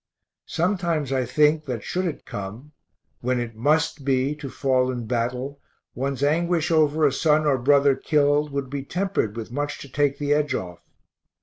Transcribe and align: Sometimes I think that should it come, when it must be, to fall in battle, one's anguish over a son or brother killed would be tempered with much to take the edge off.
Sometimes 0.47 1.13
I 1.13 1.25
think 1.25 1.65
that 1.65 1.83
should 1.83 2.05
it 2.05 2.25
come, 2.25 2.71
when 3.19 3.39
it 3.39 3.53
must 3.55 4.03
be, 4.03 4.33
to 4.37 4.49
fall 4.49 4.89
in 4.89 5.05
battle, 5.05 5.59
one's 5.93 6.23
anguish 6.23 6.71
over 6.71 7.05
a 7.05 7.13
son 7.13 7.45
or 7.45 7.59
brother 7.59 7.95
killed 7.95 8.49
would 8.51 8.67
be 8.71 8.81
tempered 8.83 9.35
with 9.37 9.51
much 9.51 9.77
to 9.77 9.87
take 9.87 10.17
the 10.17 10.33
edge 10.33 10.55
off. 10.55 10.81